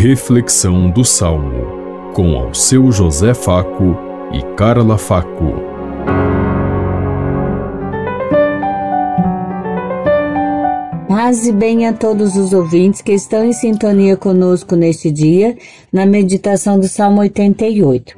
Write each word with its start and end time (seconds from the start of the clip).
Reflexão 0.00 0.88
do 0.88 1.04
Salmo, 1.04 2.12
com 2.14 2.36
ao 2.36 2.54
seu 2.54 2.92
José 2.92 3.34
Faco 3.34 3.96
e 4.32 4.40
Carla 4.54 4.96
Faco. 4.96 5.54
Paz 11.08 11.48
e 11.48 11.52
bem 11.52 11.88
a 11.88 11.92
todos 11.92 12.36
os 12.36 12.52
ouvintes 12.52 13.02
que 13.02 13.10
estão 13.10 13.44
em 13.44 13.52
sintonia 13.52 14.16
conosco 14.16 14.76
neste 14.76 15.10
dia, 15.10 15.58
na 15.92 16.06
meditação 16.06 16.78
do 16.78 16.86
Salmo 16.86 17.20
88. 17.22 18.16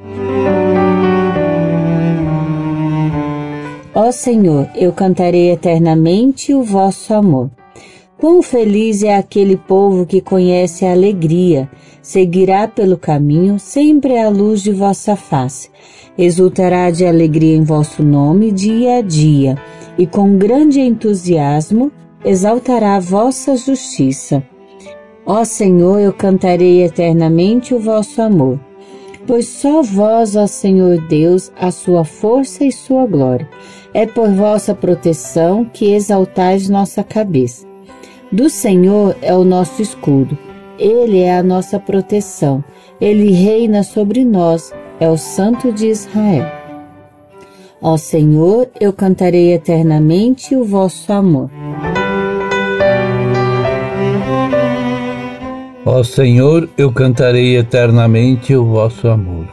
Ó 3.95 4.13
Senhor, 4.13 4.69
eu 4.75 4.93
cantarei 4.93 5.51
eternamente 5.51 6.53
o 6.53 6.63
vosso 6.63 7.15
amor. 7.15 7.49
Quão 8.21 8.43
feliz 8.43 9.03
é 9.03 9.17
aquele 9.17 9.57
povo 9.57 10.05
que 10.05 10.21
conhece 10.21 10.85
a 10.85 10.93
alegria, 10.93 11.71
seguirá 12.03 12.69
pelo 12.69 12.99
caminho 12.99 13.59
sempre 13.59 14.19
à 14.19 14.29
luz 14.29 14.63
de 14.63 14.73
vossa 14.73 15.17
face. 15.17 15.71
Exultará 16.19 16.91
de 16.91 17.07
alegria 17.07 17.57
em 17.57 17.65
vosso 17.65 18.03
nome 18.03 18.53
dia 18.53 18.99
a 18.99 19.01
dia, 19.01 19.57
e 19.97 20.07
com 20.07 20.37
grande 20.37 20.83
entusiasmo 20.83 21.91
exaltará 22.23 23.01
vossa 23.01 23.57
justiça. 23.57 24.43
Ó 25.25 25.43
Senhor, 25.43 25.99
eu 25.99 26.13
cantarei 26.13 26.83
eternamente 26.83 27.73
o 27.73 27.81
vosso 27.81 28.21
amor. 28.21 28.61
Pois 29.27 29.47
só 29.47 29.81
vós, 29.81 30.37
ó 30.37 30.47
Senhor 30.47 31.01
Deus, 31.09 31.51
a 31.59 31.71
sua 31.71 32.05
força 32.05 32.67
e 32.67 32.71
sua 32.71 33.07
glória. 33.07 33.49
É 33.95 34.05
por 34.05 34.29
vossa 34.29 34.75
proteção 34.75 35.65
que 35.65 35.95
exaltais 35.95 36.69
nossa 36.69 37.03
cabeça. 37.03 37.70
Do 38.33 38.49
Senhor 38.49 39.17
é 39.23 39.35
o 39.35 39.43
nosso 39.43 39.83
escudo, 39.83 40.39
Ele 40.79 41.19
é 41.19 41.37
a 41.37 41.43
nossa 41.43 41.81
proteção, 41.81 42.63
Ele 43.01 43.33
reina 43.33 43.83
sobre 43.83 44.25
nós, 44.25 44.73
é 45.01 45.11
o 45.11 45.17
Santo 45.17 45.73
de 45.73 45.89
Israel. 45.89 46.47
Ó 47.83 47.97
Senhor, 47.97 48.69
eu 48.81 48.93
cantarei 48.93 49.53
eternamente 49.53 50.55
o 50.55 50.65
vosso 50.65 51.13
amor. 51.13 51.51
Ó 55.85 56.05
Senhor, 56.05 56.69
eu 56.79 56.93
cantarei 56.93 57.57
eternamente 57.57 58.55
o 58.55 58.65
vosso 58.65 59.09
amor. 59.09 59.49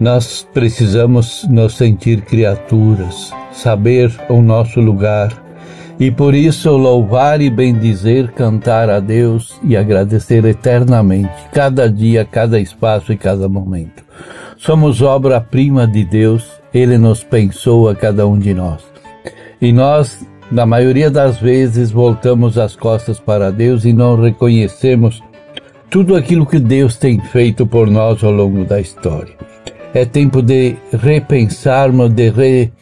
Nós 0.00 0.44
precisamos 0.52 1.46
nos 1.48 1.76
sentir 1.76 2.22
criaturas, 2.22 3.30
saber 3.52 4.10
o 4.28 4.42
nosso 4.42 4.80
lugar 4.80 5.49
e 6.00 6.10
por 6.10 6.34
isso 6.34 6.70
louvar 6.70 7.42
e 7.42 7.50
bendizer, 7.50 8.32
cantar 8.32 8.88
a 8.88 8.98
Deus 8.98 9.60
e 9.62 9.76
agradecer 9.76 10.42
eternamente, 10.46 11.30
cada 11.52 11.90
dia, 11.92 12.24
cada 12.24 12.58
espaço 12.58 13.12
e 13.12 13.18
cada 13.18 13.50
momento. 13.50 14.02
Somos 14.56 15.02
obra-prima 15.02 15.86
de 15.86 16.02
Deus, 16.02 16.50
Ele 16.72 16.96
nos 16.96 17.22
pensou 17.22 17.86
a 17.86 17.94
cada 17.94 18.26
um 18.26 18.38
de 18.38 18.54
nós. 18.54 18.82
E 19.60 19.72
nós, 19.72 20.26
na 20.50 20.64
maioria 20.64 21.10
das 21.10 21.38
vezes, 21.38 21.90
voltamos 21.90 22.56
as 22.56 22.74
costas 22.74 23.20
para 23.20 23.52
Deus 23.52 23.84
e 23.84 23.92
não 23.92 24.18
reconhecemos 24.18 25.22
tudo 25.90 26.16
aquilo 26.16 26.46
que 26.46 26.58
Deus 26.58 26.96
tem 26.96 27.20
feito 27.20 27.66
por 27.66 27.90
nós 27.90 28.24
ao 28.24 28.32
longo 28.32 28.64
da 28.64 28.80
história. 28.80 29.34
É 29.92 30.06
tempo 30.06 30.40
de 30.40 30.76
repensarmos, 30.92 32.10
de 32.10 32.30
re 32.30 32.72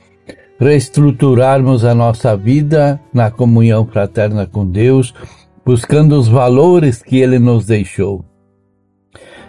reestruturarmos 0.59 1.85
a 1.85 1.95
nossa 1.95 2.37
vida 2.37 3.01
na 3.13 3.31
comunhão 3.31 3.87
fraterna 3.87 4.47
com 4.47 4.67
Deus, 4.67 5.15
buscando 5.65 6.19
os 6.19 6.29
valores 6.29 7.03
que 7.03 7.19
Ele 7.19 7.39
nos 7.39 7.67
deixou. 7.67 8.25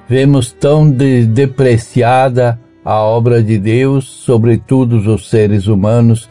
Vemos 0.07 0.51
tão 0.51 0.89
de 0.89 1.25
depreciada 1.25 2.59
a 2.83 3.01
obra 3.01 3.43
de 3.43 3.57
Deus 3.57 4.05
sobre 4.05 4.57
todos 4.57 5.07
os 5.07 5.29
seres 5.29 5.67
humanos, 5.67 6.29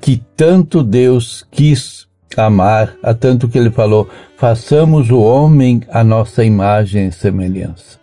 que 0.00 0.22
tanto 0.36 0.82
Deus 0.82 1.46
quis 1.50 2.08
amar, 2.36 2.94
a 3.02 3.14
tanto 3.14 3.48
que 3.48 3.58
Ele 3.58 3.70
falou: 3.70 4.08
façamos 4.36 5.10
o 5.10 5.20
homem 5.20 5.82
a 5.90 6.02
nossa 6.02 6.44
imagem 6.44 7.08
e 7.08 7.12
semelhança. 7.12 7.98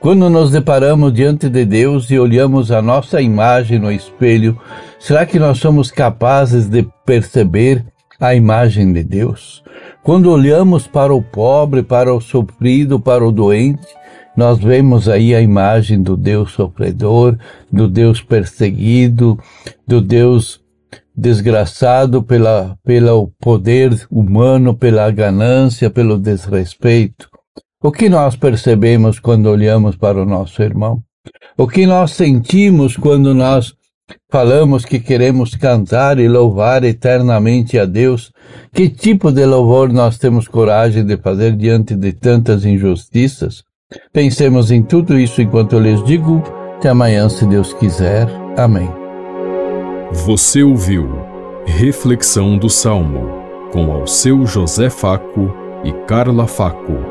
Quando 0.00 0.30
nos 0.30 0.50
deparamos 0.50 1.12
diante 1.12 1.46
de 1.50 1.62
Deus 1.66 2.10
e 2.10 2.18
olhamos 2.18 2.72
a 2.72 2.80
nossa 2.80 3.20
imagem 3.20 3.78
no 3.78 3.92
espelho, 3.92 4.58
será 4.98 5.26
que 5.26 5.38
nós 5.38 5.58
somos 5.58 5.90
capazes 5.90 6.66
de 6.66 6.88
perceber 7.04 7.84
a 8.18 8.34
imagem 8.34 8.94
de 8.94 9.04
Deus? 9.04 9.62
Quando 10.02 10.30
olhamos 10.30 10.86
para 10.86 11.14
o 11.14 11.20
pobre, 11.20 11.82
para 11.82 12.14
o 12.14 12.18
sofrido, 12.18 12.98
para 12.98 13.22
o 13.22 13.30
doente, 13.30 13.86
nós 14.34 14.58
vemos 14.58 15.06
aí 15.06 15.34
a 15.34 15.40
imagem 15.42 16.02
do 16.02 16.16
Deus 16.16 16.52
sofredor, 16.52 17.36
do 17.70 17.86
Deus 17.86 18.22
perseguido, 18.22 19.38
do 19.86 20.00
Deus 20.00 20.62
desgraçado 21.14 22.22
pela, 22.22 22.74
pelo 22.82 23.30
poder 23.38 23.94
humano, 24.10 24.74
pela 24.74 25.10
ganância, 25.10 25.90
pelo 25.90 26.16
desrespeito. 26.16 27.29
O 27.82 27.90
que 27.90 28.10
nós 28.10 28.36
percebemos 28.36 29.18
quando 29.18 29.46
olhamos 29.46 29.96
para 29.96 30.20
o 30.20 30.26
nosso 30.26 30.62
irmão? 30.62 31.00
O 31.56 31.66
que 31.66 31.86
nós 31.86 32.10
sentimos 32.10 32.94
quando 32.94 33.32
nós 33.32 33.72
falamos 34.30 34.84
que 34.84 35.00
queremos 35.00 35.54
cantar 35.54 36.18
e 36.18 36.28
louvar 36.28 36.84
eternamente 36.84 37.78
a 37.78 37.86
Deus? 37.86 38.30
Que 38.70 38.90
tipo 38.90 39.32
de 39.32 39.46
louvor 39.46 39.90
nós 39.90 40.18
temos 40.18 40.46
coragem 40.46 41.06
de 41.06 41.16
fazer 41.16 41.56
diante 41.56 41.96
de 41.96 42.12
tantas 42.12 42.66
injustiças? 42.66 43.64
Pensemos 44.12 44.70
em 44.70 44.82
tudo 44.82 45.18
isso 45.18 45.40
enquanto 45.40 45.72
eu 45.72 45.80
lhes 45.80 46.04
digo. 46.04 46.42
Até 46.76 46.90
amanhã, 46.90 47.30
se 47.30 47.46
Deus 47.46 47.72
quiser. 47.72 48.28
Amém. 48.58 48.90
Você 50.12 50.62
ouviu 50.62 51.08
Reflexão 51.64 52.58
do 52.58 52.68
Salmo 52.68 53.40
com 53.72 53.90
ao 53.90 54.06
seu 54.06 54.44
José 54.44 54.90
Faco 54.90 55.50
e 55.82 55.92
Carla 56.04 56.46
Faco. 56.46 57.09